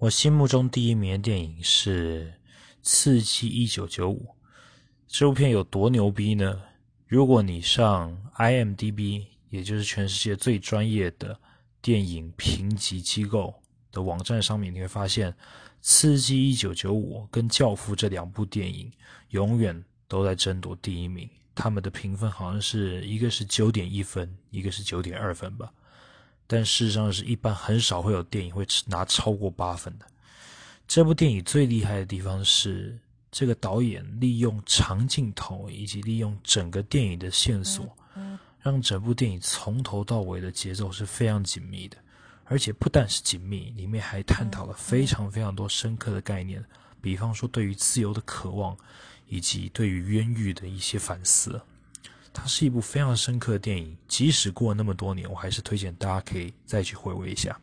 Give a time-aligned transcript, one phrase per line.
[0.00, 2.32] 我心目中第一名的电影是
[2.80, 4.24] 《刺激一九九五》。
[5.06, 6.58] 这部片有多牛逼呢？
[7.06, 11.38] 如果你上 IMDB，也就是全世界最专业的
[11.82, 13.52] 电影评级机构
[13.92, 15.30] 的网站上面，你会发现
[15.82, 18.90] 《刺激一九九五》跟《教父》这两部电影
[19.28, 21.28] 永远都在争夺第一名。
[21.54, 25.70] 他们的评分好像是一个是九点一分，一个是九点二分吧。
[26.52, 30.06] 但事实上是一般很少会有电影会拿超过八分的。
[30.88, 32.98] 这部电影最厉害的地方是，
[33.30, 37.96] 这个导演利用长镜头以及利用整个电影的线索，
[38.60, 41.96] 让整部电影从头到尾的节奏是非常紧密的。
[42.46, 46.64] 而且不但是紧密，里面还探讨了非常非常多深刻的概念，
[47.00, 48.76] 比方说对于自由的渴望，
[49.28, 51.62] 以及对于冤狱的一些反思。
[52.32, 57.58] 它是一部非常深刻的电影，即使过了那么多年，我还是推荐大家可以再去回味一下。